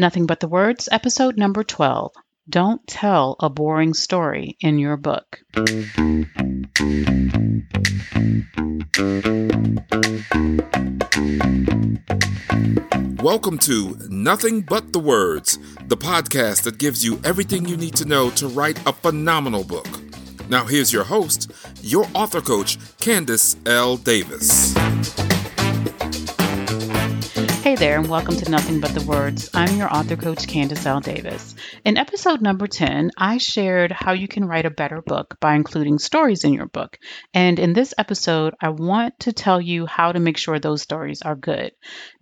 Nothing 0.00 0.26
But 0.26 0.38
the 0.38 0.46
Words, 0.46 0.88
episode 0.92 1.36
number 1.36 1.64
12. 1.64 2.12
Don't 2.48 2.86
tell 2.86 3.34
a 3.40 3.50
boring 3.50 3.94
story 3.94 4.56
in 4.60 4.78
your 4.78 4.96
book. 4.96 5.40
Welcome 13.20 13.58
to 13.58 13.96
Nothing 14.08 14.60
But 14.60 14.92
the 14.92 15.02
Words, 15.02 15.58
the 15.88 15.96
podcast 15.96 16.62
that 16.62 16.78
gives 16.78 17.04
you 17.04 17.20
everything 17.24 17.66
you 17.66 17.76
need 17.76 17.96
to 17.96 18.04
know 18.04 18.30
to 18.30 18.46
write 18.46 18.78
a 18.86 18.92
phenomenal 18.92 19.64
book. 19.64 19.88
Now, 20.48 20.64
here's 20.64 20.92
your 20.92 21.02
host, 21.02 21.50
your 21.82 22.06
author 22.14 22.40
coach, 22.40 22.78
Candace 22.98 23.56
L. 23.66 23.96
Davis. 23.96 24.76
Hey 27.68 27.74
there, 27.74 27.98
and 27.98 28.08
welcome 28.08 28.34
to 28.34 28.50
Nothing 28.50 28.80
But 28.80 28.94
the 28.94 29.04
Words. 29.04 29.50
I'm 29.52 29.76
your 29.76 29.92
author 29.94 30.16
coach, 30.16 30.48
Candace 30.48 30.86
L. 30.86 31.00
Davis. 31.00 31.54
In 31.84 31.98
episode 31.98 32.40
number 32.40 32.66
10, 32.66 33.10
I 33.18 33.36
shared 33.36 33.92
how 33.92 34.12
you 34.12 34.26
can 34.26 34.46
write 34.46 34.64
a 34.64 34.70
better 34.70 35.02
book 35.02 35.36
by 35.38 35.54
including 35.54 35.98
stories 35.98 36.44
in 36.44 36.54
your 36.54 36.64
book. 36.64 36.96
And 37.34 37.58
in 37.58 37.74
this 37.74 37.92
episode, 37.98 38.54
I 38.58 38.70
want 38.70 39.20
to 39.20 39.34
tell 39.34 39.60
you 39.60 39.84
how 39.84 40.12
to 40.12 40.18
make 40.18 40.38
sure 40.38 40.58
those 40.58 40.80
stories 40.80 41.20
are 41.20 41.36
good. 41.36 41.72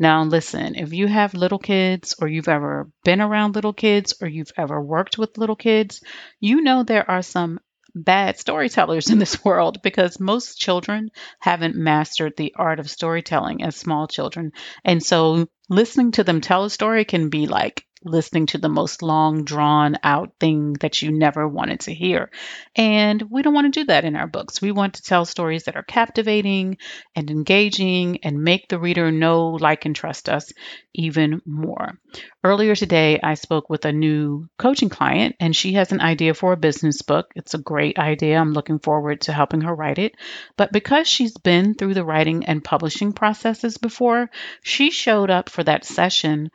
Now, 0.01 0.25
listen, 0.25 0.75
if 0.75 0.93
you 0.93 1.07
have 1.07 1.33
little 1.33 1.61
kids, 1.61 2.17
or 2.21 2.27
you've 2.27 2.49
ever 2.49 2.91
been 3.05 3.21
around 3.21 3.55
little 3.55 3.73
kids, 3.73 4.15
or 4.21 4.27
you've 4.27 4.51
ever 4.57 4.83
worked 4.83 5.17
with 5.17 5.39
little 5.39 5.55
kids, 5.55 6.03
you 6.41 6.61
know 6.61 6.83
there 6.83 7.09
are 7.09 7.23
some 7.23 7.61
bad 7.97 8.39
storytellers 8.39 9.11
in 9.11 9.19
this 9.19 9.45
world 9.45 9.83
because 9.83 10.21
most 10.21 10.59
children 10.59 11.11
haven't 11.41 11.75
mastered 11.75 12.35
the 12.37 12.55
art 12.57 12.79
of 12.79 12.91
storytelling 12.91 13.63
as 13.63 13.75
small 13.75 14.07
children. 14.07 14.53
And 14.85 15.03
so 15.03 15.47
listening 15.69 16.13
to 16.13 16.25
them 16.25 16.41
tell 16.41 16.65
a 16.65 16.71
story 16.71 17.05
can 17.05 17.31
be 17.31 17.47
like 17.47 17.85
listening 18.07 18.47
to 18.47 18.59
the 18.59 18.69
most 18.69 19.03
long 19.03 19.45
drawn 19.45 19.97
out 20.03 20.33
thing 20.41 20.75
that 20.81 21.03
you 21.03 21.11
never 21.11 21.47
wanted 21.47 21.81
to 21.81 21.95
hear. 21.95 22.31
And 22.75 23.23
we 23.31 23.43
don't 23.43 23.55
want 23.55 23.73
to 23.73 23.81
do 23.81 23.87
that 23.87 24.05
in 24.05 24.17
our 24.17 24.27
books. 24.27 24.63
We 24.63 24.73
want 24.73 24.95
to 24.95 25.03
tell 25.03 25.25
stories 25.25 25.65
that 25.65 25.77
are 25.77 25.83
captivating 25.83 26.79
and 27.15 27.31
engaging 27.31 28.19
and 28.25 28.43
make 28.43 28.69
the 28.69 28.79
reader 28.79 29.11
know, 29.11 29.51
like, 29.51 29.85
and 29.85 29.95
trust 29.95 30.29
us 30.29 30.53
even 30.95 31.43
more. 31.45 31.99
Earlier 32.43 32.75
today, 32.75 33.21
I 33.23 33.35
spoke 33.35 33.69
with 33.69 33.85
a 33.85 33.93
new 33.93 34.49
coaching 34.59 34.89
client, 34.89 35.37
and 35.41 35.55
she 35.55 35.73
has 35.75 35.93
an 35.93 36.01
idea 36.01 36.33
for 36.33 36.53
a 36.53 36.57
business 36.57 37.03
book. 37.03 37.27
It's 37.35 37.55
a 37.55 37.59
great 37.59 37.99
idea. 37.99 38.39
I'm 38.39 38.53
looking 38.53 38.79
forward 38.79 39.23
to 39.23 39.33
helping 39.33 39.63
her 39.63 39.75
write 39.75 39.99
it. 39.99 40.15
But 40.57 40.73
because 40.73 41.09
she's 41.09 41.37
been 41.37 41.75
through 41.75 41.95
the 41.95 42.05
writing 42.05 42.47
and 42.47 42.65
publishing 42.65 43.13
processes 43.13 43.79
before, 43.79 44.31
she 44.63 44.91
showed 44.91 45.31
up 45.31 45.49
for 45.49 45.65
that 45.65 45.85
session 45.85 46.51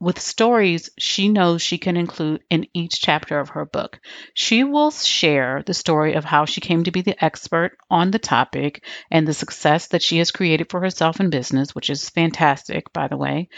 with 0.00 0.20
stories 0.20 0.90
she 0.98 1.28
knows 1.28 1.62
she 1.62 1.78
can 1.78 1.96
include 1.96 2.42
in 2.50 2.66
each 2.74 3.00
chapter 3.00 3.38
of 3.40 3.50
her 3.50 3.64
book. 3.64 4.00
She 4.34 4.64
will 4.64 4.90
share 4.90 5.62
the 5.66 5.74
story 5.74 6.14
of 6.14 6.24
how 6.24 6.44
she 6.44 6.60
came 6.60 6.84
to 6.84 6.90
be 6.90 7.02
the 7.02 7.22
expert 7.24 7.76
on 7.90 8.10
the 8.10 8.18
topic 8.18 8.84
and 9.10 9.26
the 9.26 9.34
success 9.34 9.88
that 9.88 10.02
she 10.02 10.18
has 10.18 10.30
created 10.30 10.70
for 10.70 10.80
herself 10.80 11.20
in 11.20 11.30
business, 11.30 11.74
which 11.74 11.90
is 11.90 12.10
fantastic, 12.10 12.92
by 12.92 13.08
the 13.08 13.16
way. 13.16 13.48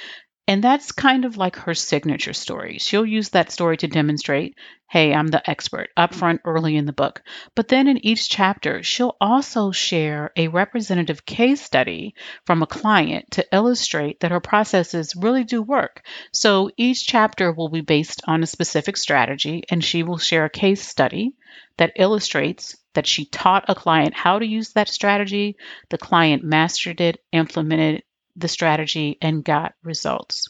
And 0.51 0.65
that's 0.65 0.91
kind 0.91 1.25
of 1.25 1.37
like 1.37 1.55
her 1.55 1.75
signature 1.75 2.33
story. 2.33 2.79
She'll 2.79 3.06
use 3.06 3.29
that 3.29 3.53
story 3.53 3.77
to 3.77 3.87
demonstrate, 3.87 4.56
hey, 4.89 5.15
I'm 5.15 5.29
the 5.29 5.48
expert 5.48 5.91
up 5.97 6.12
front 6.12 6.41
early 6.45 6.75
in 6.75 6.87
the 6.87 6.93
book. 6.93 7.23
But 7.55 7.69
then 7.69 7.87
in 7.87 8.05
each 8.05 8.29
chapter, 8.29 8.83
she'll 8.83 9.17
also 9.21 9.71
share 9.71 10.33
a 10.34 10.48
representative 10.48 11.25
case 11.25 11.62
study 11.62 12.17
from 12.47 12.65
a 12.65 12.67
client 12.67 13.27
to 13.31 13.47
illustrate 13.53 14.19
that 14.19 14.33
her 14.33 14.41
processes 14.41 15.15
really 15.15 15.45
do 15.45 15.62
work. 15.62 16.05
So 16.33 16.73
each 16.77 17.06
chapter 17.06 17.53
will 17.53 17.69
be 17.69 17.83
based 17.83 18.21
on 18.27 18.43
a 18.43 18.48
specific 18.48 18.97
strategy, 18.97 19.62
and 19.71 19.84
she 19.84 20.03
will 20.03 20.19
share 20.19 20.47
a 20.47 20.51
case 20.51 20.83
study 20.83 21.31
that 21.77 21.93
illustrates 21.95 22.77
that 22.95 23.06
she 23.06 23.25
taught 23.25 23.67
a 23.69 23.77
client 23.77 24.15
how 24.15 24.41
to 24.41 24.45
use 24.45 24.73
that 24.73 24.89
strategy. 24.89 25.55
The 25.91 25.99
client 25.99 26.43
mastered 26.43 27.00
it, 27.00 27.19
implemented 27.31 28.03
the 28.41 28.49
strategy 28.49 29.19
and 29.21 29.45
got 29.45 29.75
results. 29.83 30.49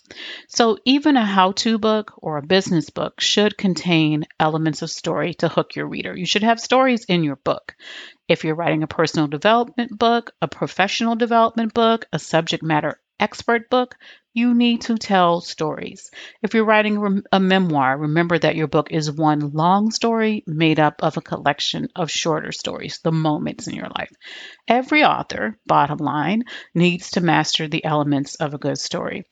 So, 0.48 0.78
even 0.84 1.16
a 1.16 1.24
how 1.24 1.52
to 1.52 1.78
book 1.78 2.12
or 2.16 2.38
a 2.38 2.46
business 2.46 2.90
book 2.90 3.20
should 3.20 3.58
contain 3.58 4.26
elements 4.38 4.82
of 4.82 4.90
story 4.90 5.34
to 5.34 5.48
hook 5.48 5.76
your 5.76 5.86
reader. 5.86 6.16
You 6.16 6.26
should 6.26 6.42
have 6.42 6.60
stories 6.60 7.04
in 7.04 7.24
your 7.24 7.36
book. 7.36 7.76
If 8.28 8.44
you're 8.44 8.54
writing 8.54 8.82
a 8.82 8.86
personal 8.86 9.26
development 9.26 9.98
book, 9.98 10.32
a 10.40 10.48
professional 10.48 11.16
development 11.16 11.74
book, 11.74 12.06
a 12.12 12.18
subject 12.18 12.62
matter 12.62 13.00
expert 13.20 13.70
book, 13.70 13.94
you 14.32 14.54
need 14.54 14.82
to 14.82 14.96
tell 14.96 15.40
stories. 15.40 16.10
If 16.42 16.54
you're 16.54 16.64
writing 16.64 17.22
a 17.32 17.40
memoir, 17.40 17.98
remember 17.98 18.38
that 18.38 18.56
your 18.56 18.68
book 18.68 18.90
is 18.90 19.10
one 19.10 19.52
long 19.52 19.90
story 19.90 20.44
made 20.46 20.80
up 20.80 21.02
of 21.02 21.16
a 21.16 21.22
collection 21.22 21.88
of 21.96 22.10
shorter 22.10 22.52
stories, 22.52 23.00
the 23.02 23.12
moments 23.12 23.66
in 23.66 23.74
your 23.74 23.88
life. 23.96 24.10
Every 24.68 25.04
author, 25.04 25.58
bottom 25.66 25.98
line, 25.98 26.44
needs 26.74 27.10
to 27.12 27.20
master 27.20 27.68
the 27.68 27.84
elements 27.84 28.36
of 28.36 28.54
a 28.54 28.58
good 28.58 28.78
story. 28.78 29.24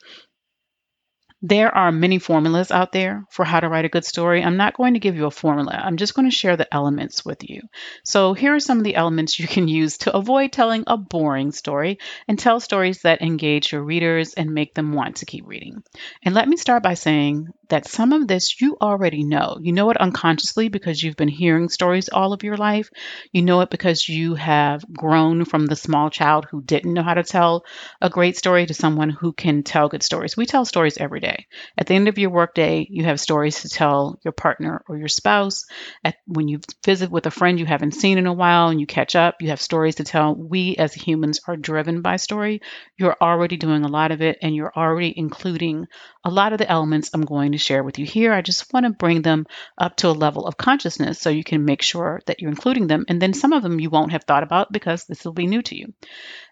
There 1.42 1.72
are 1.72 1.92
many 1.92 2.18
formulas 2.18 2.72
out 2.72 2.90
there 2.90 3.24
for 3.30 3.44
how 3.44 3.60
to 3.60 3.68
write 3.68 3.84
a 3.84 3.88
good 3.88 4.04
story. 4.04 4.42
I'm 4.42 4.56
not 4.56 4.76
going 4.76 4.94
to 4.94 5.00
give 5.00 5.14
you 5.14 5.26
a 5.26 5.30
formula. 5.30 5.80
I'm 5.80 5.96
just 5.96 6.14
going 6.14 6.28
to 6.28 6.34
share 6.36 6.56
the 6.56 6.72
elements 6.74 7.24
with 7.24 7.48
you. 7.48 7.62
So, 8.02 8.34
here 8.34 8.56
are 8.56 8.60
some 8.60 8.78
of 8.78 8.84
the 8.84 8.96
elements 8.96 9.38
you 9.38 9.46
can 9.46 9.68
use 9.68 9.98
to 9.98 10.16
avoid 10.16 10.50
telling 10.50 10.82
a 10.88 10.96
boring 10.96 11.52
story 11.52 11.98
and 12.26 12.38
tell 12.38 12.58
stories 12.58 13.02
that 13.02 13.22
engage 13.22 13.70
your 13.70 13.82
readers 13.84 14.34
and 14.34 14.52
make 14.52 14.74
them 14.74 14.92
want 14.92 15.16
to 15.16 15.26
keep 15.26 15.46
reading. 15.46 15.84
And 16.24 16.34
let 16.34 16.48
me 16.48 16.56
start 16.56 16.82
by 16.82 16.94
saying 16.94 17.48
that 17.68 17.86
some 17.86 18.12
of 18.12 18.26
this 18.26 18.60
you 18.60 18.76
already 18.80 19.22
know. 19.22 19.58
You 19.60 19.72
know 19.72 19.90
it 19.90 19.96
unconsciously 19.96 20.68
because 20.68 21.00
you've 21.00 21.16
been 21.16 21.28
hearing 21.28 21.68
stories 21.68 22.08
all 22.08 22.32
of 22.32 22.42
your 22.42 22.56
life. 22.56 22.90
You 23.32 23.42
know 23.42 23.60
it 23.60 23.70
because 23.70 24.08
you 24.08 24.34
have 24.34 24.84
grown 24.92 25.44
from 25.44 25.66
the 25.66 25.76
small 25.76 26.10
child 26.10 26.46
who 26.50 26.62
didn't 26.62 26.94
know 26.94 27.02
how 27.02 27.14
to 27.14 27.22
tell 27.22 27.64
a 28.00 28.10
great 28.10 28.36
story 28.36 28.66
to 28.66 28.74
someone 28.74 29.10
who 29.10 29.32
can 29.32 29.62
tell 29.62 29.88
good 29.88 30.02
stories. 30.02 30.36
We 30.36 30.46
tell 30.46 30.64
stories 30.64 30.98
every 30.98 31.20
day. 31.20 31.27
At 31.76 31.86
the 31.86 31.94
end 31.94 32.08
of 32.08 32.18
your 32.18 32.30
workday, 32.30 32.86
you 32.88 33.04
have 33.04 33.20
stories 33.20 33.62
to 33.62 33.68
tell 33.68 34.18
your 34.24 34.32
partner 34.32 34.82
or 34.88 34.96
your 34.96 35.08
spouse. 35.08 35.64
At, 36.04 36.16
when 36.26 36.48
you 36.48 36.60
visit 36.84 37.10
with 37.10 37.26
a 37.26 37.30
friend 37.30 37.58
you 37.58 37.66
haven't 37.66 37.94
seen 37.94 38.18
in 38.18 38.26
a 38.26 38.32
while 38.32 38.68
and 38.68 38.80
you 38.80 38.86
catch 38.86 39.16
up, 39.16 39.36
you 39.40 39.48
have 39.50 39.60
stories 39.60 39.96
to 39.96 40.04
tell. 40.04 40.34
We 40.34 40.76
as 40.76 40.94
humans 40.94 41.40
are 41.46 41.56
driven 41.56 42.02
by 42.02 42.16
story. 42.16 42.60
You're 42.96 43.16
already 43.20 43.56
doing 43.56 43.84
a 43.84 43.88
lot 43.88 44.10
of 44.10 44.22
it 44.22 44.38
and 44.42 44.54
you're 44.54 44.72
already 44.74 45.12
including 45.16 45.86
a 46.24 46.30
lot 46.30 46.52
of 46.52 46.58
the 46.58 46.70
elements 46.70 47.10
I'm 47.12 47.24
going 47.24 47.52
to 47.52 47.58
share 47.58 47.82
with 47.82 47.98
you 47.98 48.06
here. 48.06 48.32
I 48.32 48.42
just 48.42 48.72
want 48.72 48.86
to 48.86 48.90
bring 48.90 49.22
them 49.22 49.46
up 49.76 49.96
to 49.98 50.08
a 50.08 50.10
level 50.10 50.46
of 50.46 50.56
consciousness 50.56 51.18
so 51.20 51.30
you 51.30 51.44
can 51.44 51.64
make 51.64 51.82
sure 51.82 52.20
that 52.26 52.40
you're 52.40 52.50
including 52.50 52.86
them. 52.86 53.04
And 53.08 53.20
then 53.20 53.34
some 53.34 53.52
of 53.52 53.62
them 53.62 53.80
you 53.80 53.90
won't 53.90 54.12
have 54.12 54.24
thought 54.24 54.42
about 54.42 54.72
because 54.72 55.04
this 55.04 55.24
will 55.24 55.32
be 55.32 55.46
new 55.46 55.62
to 55.62 55.76
you. 55.76 55.92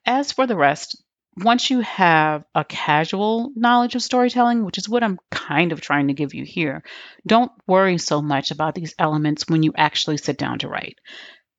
As 0.04 0.32
for 0.32 0.46
the 0.46 0.56
rest, 0.56 1.02
once 1.36 1.70
you 1.70 1.80
have 1.80 2.44
a 2.54 2.64
casual 2.64 3.52
knowledge 3.54 3.94
of 3.94 4.02
storytelling, 4.02 4.64
which 4.64 4.78
is 4.78 4.88
what 4.88 5.02
I'm 5.02 5.18
kind 5.30 5.72
of 5.72 5.80
trying 5.80 6.08
to 6.08 6.14
give 6.14 6.34
you 6.34 6.44
here, 6.44 6.82
don't 7.26 7.52
worry 7.66 7.98
so 7.98 8.22
much 8.22 8.50
about 8.50 8.74
these 8.74 8.94
elements 8.98 9.46
when 9.46 9.62
you 9.62 9.72
actually 9.76 10.16
sit 10.16 10.38
down 10.38 10.60
to 10.60 10.68
write. 10.68 10.98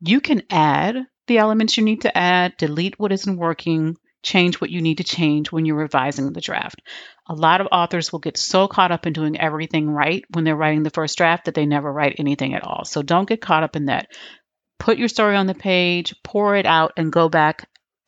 You 0.02 0.20
can 0.20 0.44
add 0.50 1.06
the 1.28 1.38
elements 1.38 1.78
you 1.78 1.84
need 1.84 2.02
to 2.02 2.18
add, 2.18 2.58
delete 2.58 3.00
what 3.00 3.12
isn't 3.12 3.38
working, 3.38 3.98
change 4.24 4.60
what 4.60 4.70
you 4.70 4.82
need 4.82 4.98
to 4.98 5.04
change 5.04 5.52
when 5.52 5.66
you're 5.66 5.78
revising 5.78 6.34
the 6.34 6.42
draft. 6.42 6.82
A 7.28 7.36
lot 7.36 7.62
of 7.62 7.68
authors 7.72 8.12
will 8.12 8.20
get 8.20 8.38
so 8.38 8.68
caught 8.68 8.92
up 8.92 9.06
in 9.06 9.14
doing 9.14 9.40
everything 9.40 9.90
right 9.90 10.24
when 10.34 10.44
they're 10.44 10.56
writing 10.56 10.84
the 10.84 10.90
first 10.90 11.18
draft 11.18 11.46
that 11.46 11.54
they 11.54 11.66
never 11.66 11.92
write 11.92 12.16
anything 12.18 12.54
at 12.54 12.64
all. 12.64 12.84
So 12.86 13.04
don't 13.04 13.30
get 13.30 13.42
caught 13.42 13.64
up 13.64 13.76
in 13.76 13.86
that. 13.86 14.08
Put 14.80 14.98
your 14.98 15.08
story 15.08 15.36
on 15.36 15.48
the 15.48 15.56
page, 15.56 16.16
pour 16.24 16.56
it 16.56 16.66
out, 16.66 16.94
and 16.98 17.12
go 17.12 17.30
back 17.30 17.68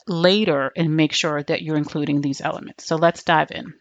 later 0.09 0.71
and 0.75 0.95
make 0.95 1.13
sure 1.13 1.43
that 1.43 1.61
you're 1.61 1.77
including 1.77 2.21
these 2.21 2.41
elements. 2.41 2.85
So 2.85 2.95
let's 2.95 3.23
dive 3.23 3.51
in. 3.51 3.73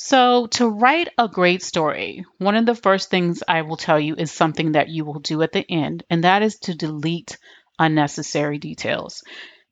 So, 0.00 0.46
to 0.52 0.68
write 0.68 1.08
a 1.18 1.26
great 1.26 1.60
story, 1.60 2.24
one 2.38 2.54
of 2.54 2.66
the 2.66 2.76
first 2.76 3.10
things 3.10 3.42
I 3.48 3.62
will 3.62 3.76
tell 3.76 3.98
you 3.98 4.14
is 4.14 4.30
something 4.30 4.72
that 4.72 4.88
you 4.88 5.04
will 5.04 5.18
do 5.18 5.42
at 5.42 5.50
the 5.50 5.68
end, 5.68 6.04
and 6.08 6.22
that 6.22 6.42
is 6.42 6.56
to 6.60 6.74
delete 6.74 7.36
unnecessary 7.80 8.58
details. 8.58 9.24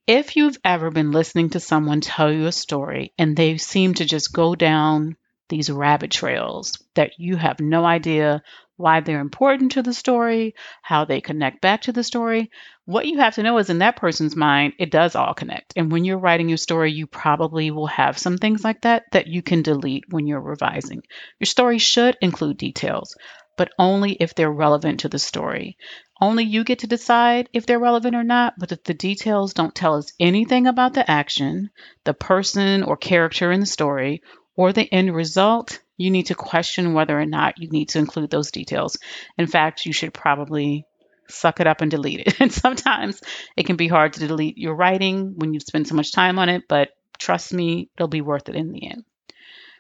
If 0.07 0.35
you've 0.35 0.59
ever 0.65 0.91
been 0.91 1.13
listening 1.13 1.51
to 1.51 1.61
someone 1.61 2.01
tell 2.01 2.33
you 2.33 2.47
a 2.47 2.53
story 2.53 3.13
and 3.17 3.37
they 3.37 3.57
seem 3.59 3.95
to 3.95 4.05
just 4.05 4.33
go 4.33 4.57
down 4.57 5.17
these 5.49 5.71
rabbit 5.71 6.11
trails 6.11 6.73
that 6.95 7.13
you 7.19 7.37
have 7.37 7.61
no 7.61 7.85
idea 7.85 8.43
why 8.77 9.01
they're 9.01 9.21
important 9.21 9.73
to 9.73 9.83
the 9.83 9.95
story, 9.95 10.55
how 10.83 11.05
they 11.05 11.21
connect 11.21 11.61
back 11.61 11.83
to 11.83 11.93
the 11.93 12.05
story, 12.05 12.51
what 12.85 13.07
you 13.07 13.19
have 13.19 13.35
to 13.35 13.43
know 13.43 13.59
is 13.59 13.69
in 13.69 13.79
that 13.79 13.97
person's 13.97 14.37
mind, 14.37 14.75
it 14.79 14.91
does 14.91 15.17
all 15.17 15.35
connect. 15.35 15.73
And 15.77 15.91
when 15.91 16.05
you're 16.05 16.19
writing 16.19 16.49
your 16.49 16.59
story, 16.59 16.93
you 16.93 17.07
probably 17.07 17.71
will 17.71 17.89
have 17.89 18.17
some 18.17 18.39
things 18.39 18.63
like 18.63 18.83
that 18.83 19.05
that 19.13 19.27
you 19.27 19.43
can 19.43 19.63
delete 19.63 20.05
when 20.09 20.27
you're 20.27 20.41
revising. 20.41 21.03
Your 21.41 21.47
story 21.47 21.79
should 21.79 22.17
include 22.21 22.59
details, 22.59 23.17
but 23.57 23.73
only 23.79 24.13
if 24.13 24.35
they're 24.35 24.53
relevant 24.53 25.01
to 25.01 25.09
the 25.09 25.19
story. 25.19 25.77
Only 26.21 26.45
you 26.45 26.65
get 26.65 26.79
to 26.79 26.87
decide 26.87 27.49
if 27.53 27.67
they're 27.67 27.79
relevant 27.79 28.15
or 28.15 28.25
not, 28.25 28.55
but 28.59 28.73
if 28.73 28.85
the 28.85 28.95
details 28.95 29.53
don't 29.53 29.75
tell 29.75 29.97
us 29.97 30.13
anything 30.21 30.67
about 30.67 30.95
the 30.95 31.11
action, 31.11 31.71
the 32.05 32.15
person 32.15 32.85
or 32.85 32.97
character 32.97 33.51
in 33.51 33.61
the 33.61 33.67
story, 33.67 34.23
or 34.55 34.73
the 34.73 34.91
end 34.93 35.15
result, 35.15 35.81
you 35.97 36.11
need 36.11 36.27
to 36.27 36.35
question 36.35 36.95
whether 36.95 37.19
or 37.19 37.27
not 37.27 37.59
you 37.59 37.69
need 37.69 37.91
to 37.91 37.99
include 37.99 38.31
those 38.31 38.51
details. 38.51 38.99
In 39.39 39.47
fact, 39.47 39.87
you 39.87 39.93
should 39.93 40.13
probably 40.13 40.85
suck 41.29 41.61
it 41.61 41.67
up 41.67 41.81
and 41.81 41.91
delete 41.91 42.21
it. 42.21 42.37
And 42.41 42.53
sometimes 42.53 43.21
it 43.57 43.67
can 43.67 43.77
be 43.77 43.89
hard 43.89 44.15
to 44.15 44.27
delete 44.27 44.59
your 44.59 44.75
writing 44.75 45.35
when 45.37 45.55
you 45.55 45.61
spend 45.61 45.89
so 45.89 45.95
much 45.95 46.13
time 46.13 46.39
on 46.39 46.49
it, 46.49 46.65
but 46.69 46.91
trust 47.19 47.53
me, 47.53 47.89
it'll 47.97 48.09
be 48.09 48.21
worth 48.21 48.49
it 48.49 48.57
in 48.57 48.73
the 48.73 48.89
end. 48.89 49.05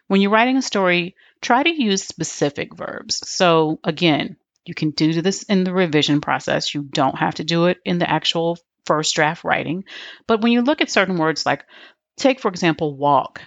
When 0.08 0.20
you're 0.20 0.30
writing 0.30 0.56
a 0.56 0.62
story, 0.62 1.16
try 1.40 1.62
to 1.62 1.82
use 1.82 2.04
specific 2.04 2.74
verbs. 2.74 3.28
So, 3.28 3.80
again, 3.82 4.36
you 4.64 4.74
can 4.74 4.90
do 4.90 5.20
this 5.20 5.42
in 5.44 5.64
the 5.64 5.72
revision 5.72 6.20
process. 6.20 6.74
You 6.74 6.82
don't 6.82 7.18
have 7.18 7.36
to 7.36 7.44
do 7.44 7.66
it 7.66 7.78
in 7.84 7.98
the 7.98 8.10
actual 8.10 8.58
first 8.84 9.14
draft 9.14 9.44
writing. 9.44 9.84
But 10.26 10.40
when 10.40 10.52
you 10.52 10.62
look 10.62 10.80
at 10.80 10.90
certain 10.90 11.18
words 11.18 11.44
like, 11.44 11.64
take 12.16 12.40
for 12.40 12.48
example, 12.48 12.96
walk, 12.96 13.42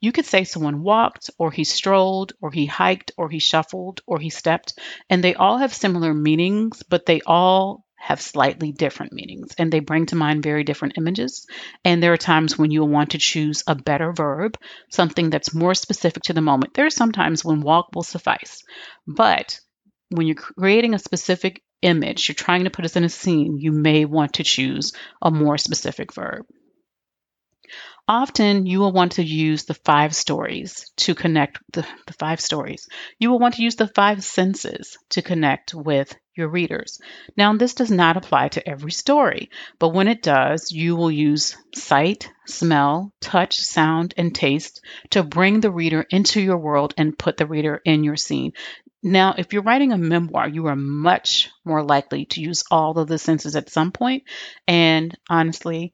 you 0.00 0.12
could 0.12 0.26
say 0.26 0.44
someone 0.44 0.82
walked, 0.82 1.30
or 1.38 1.50
he 1.50 1.64
strolled, 1.64 2.32
or 2.40 2.50
he 2.50 2.66
hiked, 2.66 3.12
or 3.16 3.28
he 3.28 3.38
shuffled, 3.38 4.00
or 4.06 4.18
he 4.18 4.30
stepped, 4.30 4.78
and 5.10 5.22
they 5.22 5.34
all 5.34 5.58
have 5.58 5.74
similar 5.74 6.14
meanings, 6.14 6.82
but 6.82 7.06
they 7.06 7.20
all 7.26 7.84
have 7.98 8.20
slightly 8.20 8.70
different 8.70 9.12
meanings 9.12 9.54
and 9.58 9.72
they 9.72 9.80
bring 9.80 10.06
to 10.06 10.14
mind 10.14 10.42
very 10.42 10.62
different 10.62 10.96
images. 10.96 11.46
And 11.84 12.00
there 12.00 12.12
are 12.12 12.16
times 12.16 12.56
when 12.56 12.70
you'll 12.70 12.88
want 12.88 13.10
to 13.10 13.18
choose 13.18 13.64
a 13.66 13.74
better 13.74 14.12
verb, 14.12 14.56
something 14.88 15.30
that's 15.30 15.52
more 15.52 15.74
specific 15.74 16.22
to 16.24 16.32
the 16.32 16.40
moment. 16.40 16.74
There 16.74 16.86
are 16.86 16.90
sometimes 16.90 17.44
when 17.44 17.60
walk 17.60 17.88
will 17.94 18.04
suffice. 18.04 18.62
But 19.06 19.58
when 20.10 20.26
you're 20.26 20.36
creating 20.36 20.94
a 20.94 20.98
specific 20.98 21.60
image, 21.82 22.28
you're 22.28 22.36
trying 22.36 22.64
to 22.64 22.70
put 22.70 22.84
us 22.84 22.96
in 22.96 23.04
a 23.04 23.08
scene, 23.08 23.58
you 23.58 23.72
may 23.72 24.04
want 24.04 24.34
to 24.34 24.44
choose 24.44 24.92
a 25.20 25.30
more 25.30 25.58
specific 25.58 26.14
verb. 26.14 26.46
Often 28.10 28.64
you 28.64 28.80
will 28.80 28.92
want 28.92 29.12
to 29.12 29.22
use 29.22 29.64
the 29.64 29.74
five 29.74 30.14
stories 30.14 30.90
to 30.96 31.14
connect 31.14 31.58
the, 31.74 31.86
the 32.06 32.14
five 32.14 32.40
stories. 32.40 32.88
You 33.18 33.30
will 33.30 33.38
want 33.38 33.56
to 33.56 33.62
use 33.62 33.76
the 33.76 33.86
five 33.86 34.24
senses 34.24 34.96
to 35.10 35.20
connect 35.20 35.74
with 35.74 36.16
your 36.34 36.48
readers. 36.48 37.00
Now, 37.36 37.54
this 37.54 37.74
does 37.74 37.90
not 37.90 38.16
apply 38.16 38.48
to 38.48 38.66
every 38.66 38.92
story, 38.92 39.50
but 39.78 39.90
when 39.90 40.08
it 40.08 40.22
does, 40.22 40.72
you 40.72 40.96
will 40.96 41.10
use 41.10 41.54
sight, 41.74 42.30
smell, 42.46 43.12
touch, 43.20 43.56
sound, 43.56 44.14
and 44.16 44.34
taste 44.34 44.80
to 45.10 45.22
bring 45.22 45.60
the 45.60 45.70
reader 45.70 46.06
into 46.08 46.40
your 46.40 46.56
world 46.56 46.94
and 46.96 47.18
put 47.18 47.36
the 47.36 47.46
reader 47.46 47.82
in 47.84 48.04
your 48.04 48.16
scene. 48.16 48.54
Now, 49.02 49.34
if 49.36 49.52
you're 49.52 49.62
writing 49.62 49.92
a 49.92 49.98
memoir, 49.98 50.48
you 50.48 50.66
are 50.66 50.76
much 50.76 51.50
more 51.64 51.82
likely 51.84 52.24
to 52.26 52.40
use 52.40 52.64
all 52.70 52.98
of 52.98 53.06
the 53.06 53.18
senses 53.18 53.54
at 53.54 53.70
some 53.70 53.92
point. 53.92 54.24
And 54.66 55.16
honestly, 55.28 55.92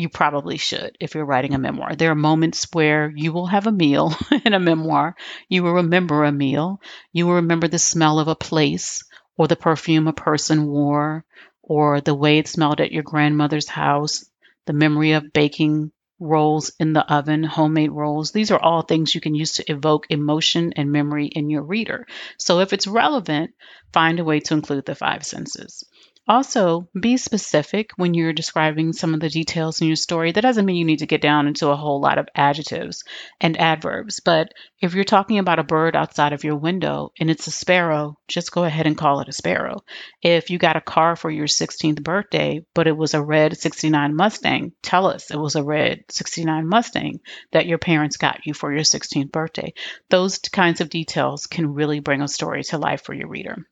you 0.00 0.08
probably 0.08 0.56
should 0.56 0.96
if 0.98 1.14
you're 1.14 1.26
writing 1.26 1.54
a 1.54 1.58
memoir. 1.58 1.94
There 1.94 2.10
are 2.10 2.16
moments 2.16 2.66
where 2.72 3.12
you 3.14 3.32
will 3.32 3.46
have 3.46 3.66
a 3.66 3.72
meal 3.72 4.14
in 4.44 4.54
a 4.54 4.58
memoir. 4.60 5.14
You 5.48 5.62
will 5.62 5.74
remember 5.74 6.24
a 6.24 6.32
meal. 6.32 6.80
You 7.12 7.26
will 7.26 7.34
remember 7.34 7.68
the 7.68 7.78
smell 7.78 8.18
of 8.18 8.28
a 8.28 8.34
place 8.34 9.04
or 9.36 9.46
the 9.46 9.56
perfume 9.56 10.08
a 10.08 10.12
person 10.12 10.66
wore 10.66 11.24
or 11.62 12.00
the 12.00 12.14
way 12.14 12.38
it 12.38 12.48
smelled 12.48 12.80
at 12.80 12.92
your 12.92 13.02
grandmother's 13.02 13.68
house, 13.68 14.24
the 14.66 14.72
memory 14.72 15.12
of 15.12 15.32
baking 15.32 15.92
rolls 16.18 16.72
in 16.78 16.92
the 16.92 17.12
oven, 17.12 17.44
homemade 17.44 17.92
rolls. 17.92 18.32
These 18.32 18.50
are 18.50 18.58
all 18.60 18.82
things 18.82 19.14
you 19.14 19.20
can 19.20 19.34
use 19.34 19.52
to 19.52 19.70
evoke 19.70 20.06
emotion 20.10 20.72
and 20.76 20.92
memory 20.92 21.26
in 21.26 21.50
your 21.50 21.62
reader. 21.62 22.06
So 22.38 22.60
if 22.60 22.72
it's 22.72 22.86
relevant, 22.86 23.52
find 23.92 24.18
a 24.18 24.24
way 24.24 24.40
to 24.40 24.54
include 24.54 24.86
the 24.86 24.94
five 24.94 25.24
senses. 25.24 25.84
Also, 26.28 26.88
be 26.98 27.16
specific 27.16 27.90
when 27.96 28.14
you're 28.14 28.32
describing 28.32 28.92
some 28.92 29.14
of 29.14 29.20
the 29.20 29.28
details 29.28 29.80
in 29.80 29.86
your 29.88 29.96
story. 29.96 30.30
That 30.30 30.42
doesn't 30.42 30.64
mean 30.64 30.76
you 30.76 30.84
need 30.84 31.00
to 31.00 31.06
get 31.06 31.20
down 31.20 31.48
into 31.48 31.70
a 31.70 31.76
whole 31.76 32.00
lot 32.00 32.18
of 32.18 32.28
adjectives 32.36 33.02
and 33.40 33.58
adverbs, 33.58 34.20
but 34.20 34.52
if 34.80 34.94
you're 34.94 35.02
talking 35.02 35.38
about 35.38 35.58
a 35.58 35.64
bird 35.64 35.96
outside 35.96 36.32
of 36.32 36.44
your 36.44 36.56
window 36.56 37.10
and 37.18 37.30
it's 37.30 37.48
a 37.48 37.50
sparrow, 37.50 38.16
just 38.28 38.52
go 38.52 38.64
ahead 38.64 38.86
and 38.86 38.96
call 38.96 39.20
it 39.20 39.28
a 39.28 39.32
sparrow. 39.32 39.82
If 40.22 40.50
you 40.50 40.58
got 40.58 40.76
a 40.76 40.80
car 40.80 41.16
for 41.16 41.30
your 41.30 41.48
16th 41.48 42.02
birthday, 42.02 42.64
but 42.74 42.86
it 42.86 42.96
was 42.96 43.14
a 43.14 43.22
red 43.22 43.58
69 43.58 44.14
Mustang, 44.14 44.72
tell 44.82 45.06
us 45.06 45.30
it 45.30 45.36
was 45.36 45.56
a 45.56 45.64
red 45.64 46.04
69 46.10 46.68
Mustang 46.68 47.20
that 47.50 47.66
your 47.66 47.78
parents 47.78 48.18
got 48.18 48.46
you 48.46 48.54
for 48.54 48.72
your 48.72 48.84
16th 48.84 49.32
birthday. 49.32 49.72
Those 50.10 50.38
kinds 50.38 50.80
of 50.80 50.90
details 50.90 51.46
can 51.46 51.74
really 51.74 51.98
bring 51.98 52.22
a 52.22 52.28
story 52.28 52.62
to 52.64 52.78
life 52.78 53.02
for 53.02 53.14
your 53.14 53.28
reader. 53.28 53.66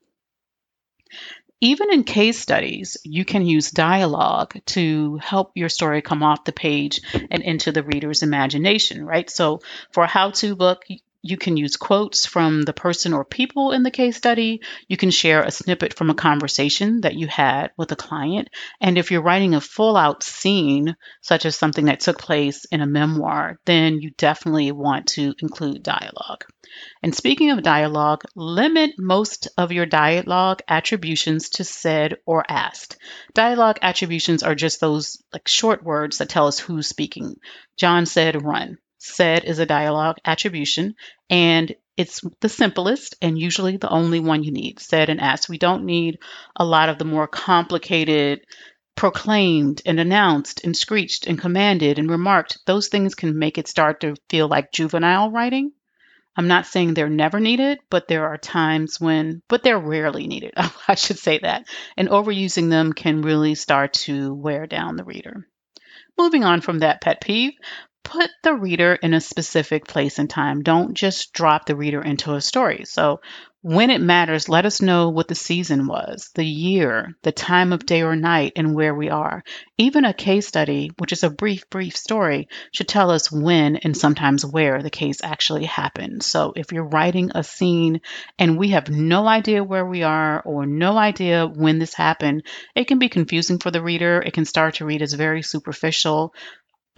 Even 1.60 1.92
in 1.92 2.04
case 2.04 2.38
studies, 2.38 2.96
you 3.04 3.24
can 3.24 3.44
use 3.44 3.70
dialogue 3.70 4.54
to 4.66 5.16
help 5.16 5.52
your 5.56 5.68
story 5.68 6.02
come 6.02 6.22
off 6.22 6.44
the 6.44 6.52
page 6.52 7.00
and 7.30 7.42
into 7.42 7.72
the 7.72 7.82
reader's 7.82 8.22
imagination, 8.22 9.04
right? 9.04 9.28
So, 9.28 9.60
for 9.90 10.04
a 10.04 10.06
how 10.06 10.30
to 10.30 10.54
book, 10.54 10.84
you 11.22 11.36
can 11.36 11.56
use 11.56 11.76
quotes 11.76 12.26
from 12.26 12.62
the 12.62 12.72
person 12.72 13.12
or 13.12 13.24
people 13.24 13.72
in 13.72 13.82
the 13.82 13.90
case 13.90 14.16
study. 14.16 14.60
You 14.86 14.96
can 14.96 15.10
share 15.10 15.42
a 15.42 15.50
snippet 15.50 15.94
from 15.94 16.10
a 16.10 16.14
conversation 16.14 17.00
that 17.00 17.16
you 17.16 17.26
had 17.26 17.72
with 17.76 17.90
a 17.90 17.96
client. 17.96 18.48
And 18.80 18.96
if 18.96 19.10
you're 19.10 19.22
writing 19.22 19.54
a 19.54 19.60
full 19.60 19.96
out 19.96 20.22
scene, 20.22 20.96
such 21.20 21.44
as 21.44 21.56
something 21.56 21.86
that 21.86 22.00
took 22.00 22.18
place 22.18 22.64
in 22.66 22.80
a 22.80 22.86
memoir, 22.86 23.58
then 23.66 24.00
you 24.00 24.10
definitely 24.16 24.70
want 24.70 25.08
to 25.08 25.34
include 25.40 25.82
dialogue. 25.82 26.44
And 27.02 27.14
speaking 27.14 27.50
of 27.50 27.62
dialogue, 27.62 28.22
limit 28.36 28.92
most 28.98 29.48
of 29.56 29.72
your 29.72 29.86
dialogue 29.86 30.62
attributions 30.68 31.50
to 31.50 31.64
said 31.64 32.16
or 32.26 32.44
asked. 32.48 32.96
Dialogue 33.34 33.78
attributions 33.82 34.42
are 34.42 34.54
just 34.54 34.80
those 34.80 35.22
like 35.32 35.48
short 35.48 35.82
words 35.82 36.18
that 36.18 36.28
tell 36.28 36.46
us 36.46 36.58
who's 36.60 36.86
speaking. 36.86 37.36
John 37.76 38.06
said 38.06 38.44
run. 38.44 38.78
Said 38.98 39.44
is 39.44 39.58
a 39.58 39.66
dialogue 39.66 40.18
attribution, 40.24 40.94
and 41.30 41.74
it's 41.96 42.20
the 42.40 42.48
simplest 42.48 43.16
and 43.22 43.38
usually 43.38 43.76
the 43.76 43.90
only 43.90 44.20
one 44.20 44.42
you 44.42 44.52
need. 44.52 44.80
Said 44.80 45.08
and 45.08 45.20
asked. 45.20 45.48
We 45.48 45.58
don't 45.58 45.84
need 45.84 46.18
a 46.56 46.64
lot 46.64 46.88
of 46.88 46.98
the 46.98 47.04
more 47.04 47.26
complicated 47.26 48.40
proclaimed 48.96 49.80
and 49.86 50.00
announced 50.00 50.64
and 50.64 50.76
screeched 50.76 51.28
and 51.28 51.38
commanded 51.38 51.98
and 52.00 52.10
remarked. 52.10 52.58
Those 52.66 52.88
things 52.88 53.14
can 53.14 53.38
make 53.38 53.56
it 53.56 53.68
start 53.68 54.00
to 54.00 54.16
feel 54.28 54.48
like 54.48 54.72
juvenile 54.72 55.30
writing. 55.30 55.70
I'm 56.36 56.48
not 56.48 56.66
saying 56.66 56.94
they're 56.94 57.08
never 57.08 57.40
needed, 57.40 57.78
but 57.90 58.06
there 58.06 58.28
are 58.28 58.38
times 58.38 59.00
when, 59.00 59.42
but 59.48 59.62
they're 59.62 59.78
rarely 59.78 60.26
needed. 60.26 60.54
I 60.88 60.94
should 60.94 61.18
say 61.18 61.38
that. 61.38 61.66
And 61.96 62.08
overusing 62.08 62.70
them 62.70 62.92
can 62.92 63.22
really 63.22 63.54
start 63.54 63.92
to 64.04 64.34
wear 64.34 64.66
down 64.66 64.96
the 64.96 65.04
reader. 65.04 65.48
Moving 66.16 66.42
on 66.42 66.60
from 66.60 66.80
that 66.80 67.00
pet 67.00 67.20
peeve, 67.20 67.54
put 68.08 68.30
the 68.42 68.54
reader 68.54 68.94
in 68.94 69.12
a 69.12 69.20
specific 69.20 69.86
place 69.86 70.18
and 70.18 70.30
time. 70.30 70.62
Don't 70.62 70.94
just 70.94 71.34
drop 71.34 71.66
the 71.66 71.76
reader 71.76 72.00
into 72.00 72.32
a 72.32 72.40
story. 72.40 72.84
So, 72.86 73.20
when 73.60 73.90
it 73.90 74.00
matters, 74.00 74.48
let 74.48 74.66
us 74.66 74.80
know 74.80 75.08
what 75.08 75.26
the 75.26 75.34
season 75.34 75.88
was, 75.88 76.30
the 76.36 76.44
year, 76.44 77.16
the 77.22 77.32
time 77.32 77.72
of 77.72 77.84
day 77.84 78.02
or 78.02 78.14
night, 78.14 78.52
and 78.54 78.72
where 78.72 78.94
we 78.94 79.10
are. 79.10 79.42
Even 79.76 80.04
a 80.04 80.14
case 80.14 80.46
study, 80.46 80.92
which 80.98 81.10
is 81.10 81.24
a 81.24 81.30
brief, 81.30 81.68
brief 81.68 81.96
story, 81.96 82.48
should 82.70 82.86
tell 82.86 83.10
us 83.10 83.32
when 83.32 83.76
and 83.76 83.96
sometimes 83.96 84.46
where 84.46 84.80
the 84.80 84.90
case 84.90 85.18
actually 85.24 85.64
happened. 85.64 86.22
So 86.22 86.52
if 86.54 86.70
you're 86.70 86.84
writing 86.84 87.32
a 87.34 87.42
scene 87.42 88.00
and 88.38 88.58
we 88.58 88.68
have 88.68 88.90
no 88.90 89.26
idea 89.26 89.64
where 89.64 89.84
we 89.84 90.04
are 90.04 90.40
or 90.44 90.64
no 90.64 90.96
idea 90.96 91.46
when 91.46 91.80
this 91.80 91.94
happened, 91.94 92.44
it 92.76 92.86
can 92.86 93.00
be 93.00 93.08
confusing 93.08 93.58
for 93.58 93.72
the 93.72 93.82
reader. 93.82 94.22
It 94.24 94.34
can 94.34 94.44
start 94.44 94.76
to 94.76 94.84
read 94.84 95.02
as 95.02 95.14
very 95.14 95.42
superficial 95.42 96.32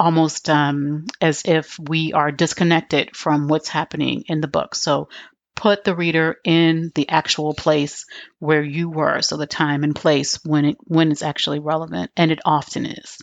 almost 0.00 0.48
um, 0.48 1.04
as 1.20 1.42
if 1.44 1.78
we 1.78 2.14
are 2.14 2.32
disconnected 2.32 3.14
from 3.14 3.48
what's 3.48 3.68
happening 3.68 4.24
in 4.28 4.40
the 4.40 4.48
book. 4.48 4.74
So 4.74 5.10
put 5.54 5.84
the 5.84 5.94
reader 5.94 6.38
in 6.42 6.90
the 6.94 7.10
actual 7.10 7.52
place 7.52 8.06
where 8.38 8.62
you 8.62 8.88
were, 8.88 9.20
so 9.20 9.36
the 9.36 9.46
time 9.46 9.84
and 9.84 9.94
place 9.94 10.42
when 10.42 10.64
it 10.64 10.78
when 10.84 11.12
it's 11.12 11.22
actually 11.22 11.58
relevant, 11.58 12.10
and 12.16 12.32
it 12.32 12.40
often 12.46 12.86
is. 12.86 13.18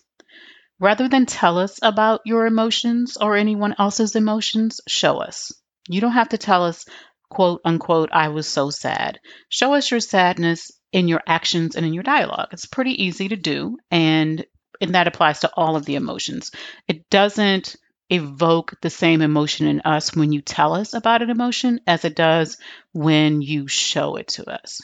Rather 0.80 1.10
than 1.10 1.26
tell 1.26 1.58
us 1.58 1.80
about 1.82 2.22
your 2.26 2.46
emotions 2.46 3.18
or 3.18 3.36
anyone 3.36 3.74
else's 3.80 4.16
emotions, 4.16 4.80
show 4.88 5.18
us. 5.18 5.52
You 5.90 6.00
don't 6.00 6.12
have 6.12 6.30
to 6.30 6.38
tell 6.38 6.64
us, 6.64 6.86
quote 7.28 7.62
unquote, 7.66 8.10
I 8.12 8.28
was 8.28 8.48
so 8.48 8.70
sad. 8.70 9.20
Show 9.50 9.74
us 9.74 9.90
your 9.90 10.00
sadness 10.00 10.72
in 10.92 11.08
your 11.08 11.24
actions 11.26 11.76
and 11.76 11.84
in 11.88 11.94
your 11.96 12.04
dialogue. 12.04 12.50
It's 12.52 12.68
pretty 12.68 13.04
easy 13.04 13.30
to 13.30 13.36
do, 13.36 13.80
and 13.90 14.46
and 14.82 14.96
that 14.96 15.08
applies 15.08 15.40
to 15.42 15.52
all 15.56 15.76
of 15.76 15.86
the 15.86 15.96
emotions. 15.96 16.52
It 16.88 17.10
doesn't 17.10 17.76
evoke 18.10 18.76
the 18.82 18.90
same 18.90 19.22
emotion 19.22 19.68
in 19.68 19.82
us 19.82 20.16
when 20.16 20.32
you 20.32 20.42
tell 20.42 20.74
us 20.74 20.94
about 20.94 21.22
an 21.22 21.30
emotion 21.30 21.82
as 21.88 22.06
it 22.06 22.16
does 22.16 22.58
when 22.94 23.42
you 23.42 23.68
show 23.68 24.16
it 24.16 24.30
to 24.30 24.50
us. 24.50 24.82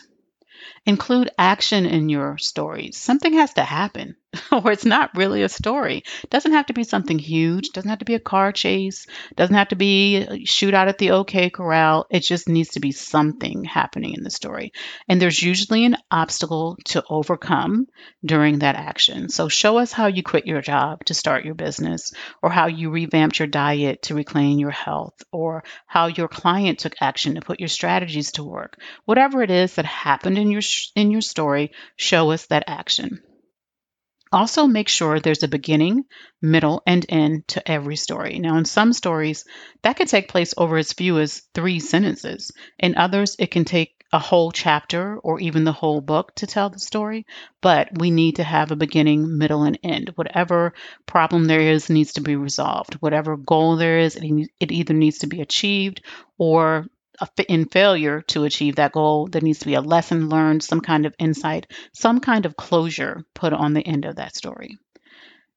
Include 0.85 1.31
action 1.37 1.85
in 1.85 2.09
your 2.09 2.37
stories. 2.37 2.97
Something 2.97 3.35
has 3.35 3.53
to 3.53 3.63
happen, 3.63 4.17
or 4.51 4.69
it's 4.69 4.83
not 4.83 5.15
really 5.15 5.41
a 5.41 5.47
story. 5.47 6.03
It 6.23 6.29
doesn't 6.29 6.51
have 6.51 6.65
to 6.65 6.73
be 6.73 6.83
something 6.83 7.17
huge, 7.17 7.67
it 7.67 7.73
doesn't 7.73 7.89
have 7.89 7.99
to 7.99 8.05
be 8.05 8.15
a 8.15 8.19
car 8.19 8.51
chase, 8.51 9.07
it 9.31 9.37
doesn't 9.37 9.55
have 9.55 9.69
to 9.69 9.77
be 9.77 10.17
a 10.17 10.39
shootout 10.39 10.89
at 10.89 10.97
the 10.97 11.11
OK 11.11 11.49
Corral. 11.51 12.05
It 12.09 12.19
just 12.19 12.49
needs 12.49 12.71
to 12.71 12.81
be 12.81 12.91
something 12.91 13.63
happening 13.63 14.13
in 14.13 14.23
the 14.23 14.29
story. 14.29 14.73
And 15.07 15.21
there's 15.21 15.41
usually 15.41 15.85
an 15.85 15.95
obstacle 16.11 16.77
to 16.85 17.03
overcome 17.09 17.87
during 18.25 18.59
that 18.59 18.75
action. 18.75 19.29
So 19.29 19.47
show 19.47 19.77
us 19.77 19.93
how 19.93 20.07
you 20.07 20.21
quit 20.21 20.45
your 20.47 20.61
job 20.61 21.05
to 21.05 21.13
start 21.13 21.45
your 21.45 21.55
business, 21.55 22.11
or 22.41 22.49
how 22.49 22.67
you 22.67 22.89
revamped 22.89 23.39
your 23.39 23.47
diet 23.47 24.01
to 24.03 24.15
reclaim 24.15 24.59
your 24.59 24.71
health, 24.71 25.23
or 25.31 25.63
how 25.87 26.07
your 26.07 26.27
client 26.27 26.79
took 26.79 26.95
action 26.99 27.35
to 27.35 27.41
put 27.41 27.61
your 27.61 27.69
strategies 27.69 28.33
to 28.33 28.43
work. 28.43 28.77
Whatever 29.05 29.41
it 29.43 29.51
is 29.51 29.75
that 29.75 29.85
happened 29.85 30.37
in 30.37 30.51
your 30.51 30.61
in 30.95 31.11
your 31.11 31.21
story, 31.21 31.71
show 31.95 32.31
us 32.31 32.47
that 32.47 32.63
action. 32.67 33.21
Also, 34.31 34.65
make 34.65 34.89
sure 34.89 35.19
there's 35.19 35.43
a 35.43 35.47
beginning, 35.47 36.05
middle, 36.41 36.81
and 36.87 37.05
end 37.07 37.47
to 37.49 37.71
every 37.71 37.95
story. 37.95 38.39
Now, 38.39 38.57
in 38.57 38.65
some 38.65 38.91
stories, 38.91 39.45
that 39.83 39.95
can 39.95 40.07
take 40.07 40.27
place 40.27 40.55
over 40.57 40.77
as 40.77 40.91
few 40.91 41.19
as 41.19 41.43
three 41.53 41.79
sentences. 41.79 42.51
In 42.79 42.97
others, 42.97 43.35
it 43.37 43.51
can 43.51 43.63
take 43.63 44.03
a 44.11 44.19
whole 44.19 44.51
chapter 44.51 45.17
or 45.19 45.39
even 45.39 45.63
the 45.63 45.71
whole 45.71 46.01
book 46.01 46.33
to 46.35 46.47
tell 46.47 46.69
the 46.69 46.79
story, 46.79 47.25
but 47.61 47.89
we 47.97 48.11
need 48.11 48.37
to 48.37 48.43
have 48.43 48.71
a 48.71 48.75
beginning, 48.75 49.37
middle, 49.37 49.63
and 49.63 49.77
end. 49.83 50.11
Whatever 50.15 50.73
problem 51.05 51.45
there 51.45 51.61
is 51.61 51.89
needs 51.89 52.13
to 52.13 52.21
be 52.21 52.35
resolved. 52.35 52.93
Whatever 52.95 53.37
goal 53.37 53.75
there 53.75 53.99
is, 53.99 54.15
it, 54.15 54.71
either 54.71 54.93
needs 54.93 55.19
to 55.19 55.27
be 55.27 55.41
achieved 55.41 56.03
or 56.37 56.87
in 57.47 57.65
failure 57.65 58.21
to 58.21 58.43
achieve 58.43 58.75
that 58.75 58.91
goal, 58.91 59.27
there 59.27 59.41
needs 59.41 59.59
to 59.59 59.65
be 59.65 59.75
a 59.75 59.81
lesson 59.81 60.29
learned, 60.29 60.63
some 60.63 60.81
kind 60.81 61.05
of 61.05 61.15
insight, 61.19 61.71
some 61.93 62.19
kind 62.19 62.45
of 62.45 62.55
closure 62.55 63.23
put 63.33 63.53
on 63.53 63.73
the 63.73 63.85
end 63.85 64.05
of 64.05 64.15
that 64.17 64.35
story. 64.35 64.77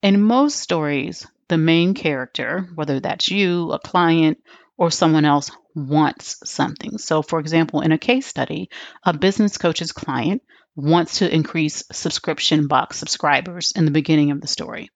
In 0.02 0.22
most 0.22 0.60
stories, 0.60 1.26
the 1.48 1.58
main 1.58 1.94
character, 1.94 2.68
whether 2.74 3.00
that's 3.00 3.30
you, 3.30 3.72
a 3.72 3.78
client, 3.78 4.38
or 4.76 4.90
someone 4.90 5.24
else, 5.24 5.50
wants 5.74 6.38
something. 6.44 6.98
So, 6.98 7.22
for 7.22 7.40
example, 7.40 7.80
in 7.80 7.92
a 7.92 7.98
case 7.98 8.26
study, 8.26 8.68
a 9.04 9.16
business 9.16 9.58
coach's 9.58 9.92
client 9.92 10.42
wants 10.74 11.18
to 11.18 11.34
increase 11.34 11.82
subscription 11.90 12.66
box 12.68 12.98
subscribers 12.98 13.72
in 13.72 13.86
the 13.86 13.90
beginning 13.90 14.30
of 14.30 14.40
the 14.40 14.46
story. 14.46 14.90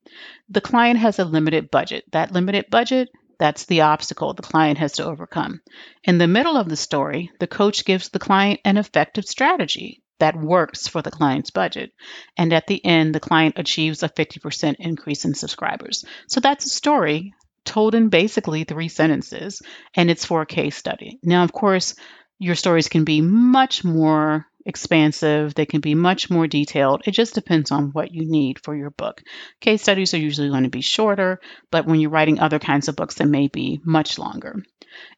The 0.50 0.60
client 0.60 0.98
has 0.98 1.18
a 1.18 1.24
limited 1.24 1.70
budget. 1.70 2.04
That 2.12 2.32
limited 2.32 2.66
budget 2.70 3.08
that's 3.40 3.64
the 3.64 3.80
obstacle 3.80 4.34
the 4.34 4.42
client 4.42 4.78
has 4.78 4.92
to 4.92 5.04
overcome. 5.06 5.62
In 6.04 6.18
the 6.18 6.28
middle 6.28 6.56
of 6.56 6.68
the 6.68 6.76
story, 6.76 7.32
the 7.40 7.46
coach 7.46 7.86
gives 7.86 8.10
the 8.10 8.18
client 8.18 8.60
an 8.66 8.76
effective 8.76 9.24
strategy 9.24 10.02
that 10.18 10.38
works 10.38 10.86
for 10.86 11.00
the 11.00 11.10
client's 11.10 11.50
budget. 11.50 11.90
And 12.36 12.52
at 12.52 12.66
the 12.66 12.84
end, 12.84 13.14
the 13.14 13.20
client 13.20 13.54
achieves 13.58 14.02
a 14.02 14.10
50% 14.10 14.76
increase 14.78 15.24
in 15.24 15.34
subscribers. 15.34 16.04
So 16.28 16.40
that's 16.40 16.66
a 16.66 16.68
story 16.68 17.32
told 17.64 17.94
in 17.94 18.10
basically 18.10 18.64
three 18.64 18.88
sentences, 18.88 19.62
and 19.94 20.10
it's 20.10 20.26
for 20.26 20.42
a 20.42 20.46
case 20.46 20.76
study. 20.76 21.18
Now, 21.22 21.42
of 21.42 21.52
course, 21.52 21.94
your 22.38 22.54
stories 22.54 22.88
can 22.88 23.04
be 23.04 23.22
much 23.22 23.84
more 23.84 24.46
expansive, 24.66 25.54
they 25.54 25.66
can 25.66 25.80
be 25.80 25.94
much 25.94 26.30
more 26.30 26.46
detailed. 26.46 27.02
It 27.06 27.12
just 27.12 27.34
depends 27.34 27.70
on 27.70 27.90
what 27.92 28.12
you 28.12 28.28
need 28.28 28.58
for 28.62 28.74
your 28.74 28.90
book. 28.90 29.22
Case 29.60 29.82
studies 29.82 30.14
are 30.14 30.18
usually 30.18 30.48
going 30.48 30.64
to 30.64 30.70
be 30.70 30.80
shorter, 30.80 31.40
but 31.70 31.86
when 31.86 32.00
you're 32.00 32.10
writing 32.10 32.40
other 32.40 32.58
kinds 32.58 32.88
of 32.88 32.96
books, 32.96 33.14
they 33.14 33.24
may 33.24 33.48
be 33.48 33.80
much 33.84 34.18
longer. 34.18 34.62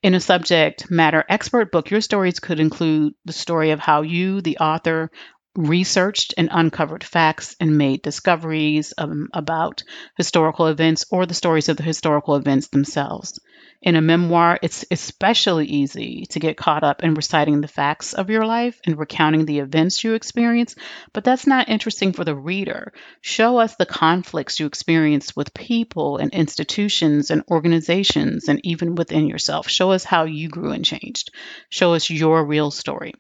In 0.03 0.15
a 0.15 0.21
subject 0.21 0.91
matter 0.91 1.25
expert 1.29 1.73
book, 1.73 1.91
your 1.91 2.01
stories 2.01 2.41
could 2.41 2.61
include 2.61 3.15
the 3.25 3.33
story 3.33 3.71
of 3.71 3.81
how 3.81 4.03
you, 4.03 4.41
the 4.41 4.59
author, 4.59 5.11
researched 5.55 6.35
and 6.39 6.49
uncovered 6.51 7.05
facts 7.05 7.57
and 7.61 7.77
made 7.77 8.03
discoveries 8.03 8.95
um, 8.97 9.29
about 9.35 9.83
historical 10.17 10.67
events 10.67 11.05
or 11.11 11.27
the 11.27 11.35
stories 11.35 11.69
of 11.69 11.77
the 11.77 11.83
historical 11.83 12.37
events 12.37 12.69
themselves. 12.69 13.39
In 13.83 13.97
a 13.97 14.01
memoir, 14.01 14.61
it's 14.63 14.85
especially 14.93 15.67
easy 15.67 16.25
to 16.31 16.39
get 16.39 16.57
caught 16.57 16.85
up 16.85 17.03
in 17.03 17.15
reciting 17.15 17.61
the 17.61 17.67
facts 17.67 18.13
of 18.13 18.31
your 18.31 18.47
life 18.47 18.81
and 18.87 18.97
recounting 18.97 19.45
the 19.45 19.59
events 19.59 20.05
you 20.05 20.15
experience, 20.15 20.77
but 21.13 21.25
that's 21.25 21.49
not 21.49 21.69
interesting 21.69 22.13
for 22.13 22.25
the 22.25 22.37
reader. 22.37 22.93
Show 23.23 23.59
us 23.59 23.75
the 23.75 23.85
conflicts 23.85 24.61
you 24.61 24.67
experienced 24.67 25.37
with 25.37 25.53
people 25.53 26.19
and 26.19 26.33
institutions 26.33 27.33
and 27.33 27.43
organizations 27.51 28.49
and 28.49 28.61
even 28.63 28.95
within 28.95 29.27
yourself. 29.27 29.69
Show 29.69 29.91
us 29.91 30.05
how 30.05 30.25
you 30.25 30.49
grew 30.49 30.71
and 30.71 30.85
changed. 30.85 31.33
Show 31.69 31.95
us 31.95 32.09
your 32.09 32.47
real 32.47 32.71
story. 32.71 33.15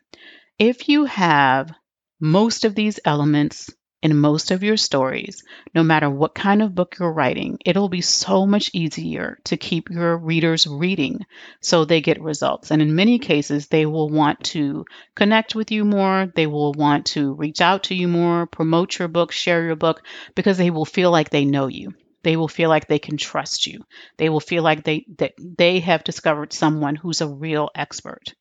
If 0.60 0.88
you 0.88 1.06
have 1.06 1.72
most 2.20 2.64
of 2.64 2.76
these 2.76 3.00
elements 3.04 3.68
in 4.02 4.16
most 4.16 4.50
of 4.50 4.62
your 4.62 4.76
stories, 4.76 5.44
no 5.74 5.82
matter 5.82 6.10
what 6.10 6.34
kind 6.34 6.62
of 6.62 6.74
book 6.74 6.96
you're 6.98 7.12
writing, 7.12 7.58
it'll 7.64 7.88
be 7.88 8.00
so 8.00 8.46
much 8.46 8.70
easier 8.72 9.38
to 9.44 9.56
keep 9.56 9.90
your 9.90 10.16
readers 10.16 10.66
reading 10.66 11.24
so 11.60 11.84
they 11.84 12.00
get 12.00 12.20
results. 12.20 12.70
And 12.70 12.82
in 12.82 12.94
many 12.96 13.18
cases, 13.18 13.68
they 13.68 13.86
will 13.86 14.08
want 14.08 14.42
to 14.44 14.84
connect 15.14 15.54
with 15.54 15.70
you 15.70 15.84
more. 15.84 16.32
They 16.34 16.46
will 16.46 16.72
want 16.72 17.06
to 17.06 17.34
reach 17.34 17.60
out 17.60 17.84
to 17.84 17.94
you 17.94 18.08
more, 18.08 18.46
promote 18.46 18.98
your 18.98 19.08
book, 19.08 19.32
share 19.32 19.64
your 19.64 19.76
book, 19.76 20.02
because 20.34 20.58
they 20.58 20.70
will 20.70 20.84
feel 20.84 21.10
like 21.10 21.30
they 21.30 21.44
know 21.44 21.68
you. 21.68 21.94
They 22.22 22.36
will 22.36 22.48
feel 22.48 22.68
like 22.68 22.86
they 22.86 22.98
can 22.98 23.16
trust 23.16 23.66
you. 23.66 23.84
They 24.16 24.28
will 24.28 24.40
feel 24.40 24.62
like 24.62 24.84
they 24.84 25.06
that 25.18 25.34
they 25.38 25.80
have 25.80 26.04
discovered 26.04 26.52
someone 26.52 26.94
who's 26.96 27.20
a 27.20 27.28
real 27.28 27.70
expert. 27.74 28.34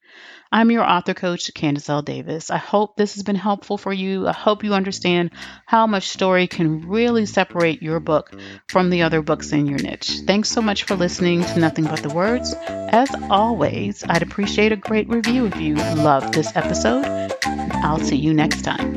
I'm 0.51 0.69
your 0.69 0.83
author 0.83 1.13
coach, 1.13 1.53
Candace 1.53 1.89
L. 1.89 2.01
Davis. 2.01 2.51
I 2.51 2.57
hope 2.57 2.97
this 2.97 3.13
has 3.13 3.23
been 3.23 3.37
helpful 3.37 3.77
for 3.77 3.93
you. 3.93 4.27
I 4.27 4.33
hope 4.33 4.65
you 4.65 4.73
understand 4.73 5.31
how 5.65 5.87
much 5.87 6.09
story 6.09 6.47
can 6.47 6.89
really 6.89 7.25
separate 7.25 7.81
your 7.81 8.01
book 8.01 8.35
from 8.67 8.89
the 8.89 9.03
other 9.03 9.21
books 9.21 9.53
in 9.53 9.67
your 9.67 9.79
niche. 9.79 10.19
Thanks 10.27 10.49
so 10.49 10.61
much 10.61 10.83
for 10.83 10.95
listening 10.95 11.45
to 11.45 11.59
Nothing 11.59 11.85
But 11.85 12.03
the 12.03 12.13
Words. 12.13 12.53
As 12.67 13.09
always, 13.29 14.03
I'd 14.09 14.23
appreciate 14.23 14.73
a 14.73 14.77
great 14.77 15.07
review 15.07 15.45
if 15.45 15.55
you 15.55 15.75
loved 15.75 16.33
this 16.33 16.53
episode. 16.55 17.05
I'll 17.45 17.99
see 17.99 18.17
you 18.17 18.33
next 18.33 18.63
time. 18.63 18.90